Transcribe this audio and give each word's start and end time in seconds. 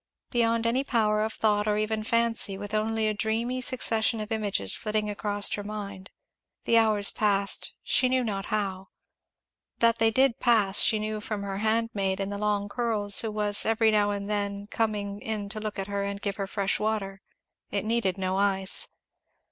Beyond 0.31 0.65
any 0.65 0.83
power 0.83 1.21
of 1.21 1.33
thought 1.33 1.67
or 1.67 1.77
even 1.77 2.03
fancy, 2.03 2.57
with 2.57 2.73
only 2.73 3.07
a 3.07 3.13
dreamy 3.13 3.61
succession 3.61 4.19
of 4.19 4.31
images 4.31 4.73
flitting 4.73 5.11
across 5.11 5.53
her 5.53 5.63
mind, 5.63 6.09
the 6.65 6.75
hours 6.75 7.11
passed 7.11 7.75
she 7.83 8.09
knew 8.09 8.23
not 8.23 8.47
how; 8.47 8.87
that 9.77 9.99
they 9.99 10.09
did 10.09 10.39
pass 10.39 10.79
she 10.79 10.97
knew 10.97 11.21
from 11.21 11.43
her 11.43 11.59
handmaid 11.59 12.19
in 12.19 12.31
the 12.31 12.39
long 12.39 12.67
curls 12.67 13.21
who 13.21 13.29
was 13.31 13.63
every 13.63 13.91
now 13.91 14.09
and 14.09 14.27
then 14.27 14.65
coming 14.71 15.21
in 15.21 15.49
to 15.49 15.59
look 15.59 15.77
at 15.77 15.85
her 15.85 16.01
and 16.03 16.19
give 16.23 16.37
her 16.37 16.47
fresh 16.47 16.79
water; 16.79 17.21
it 17.69 17.85
needed 17.85 18.17
no 18.17 18.37
ice. 18.37 18.87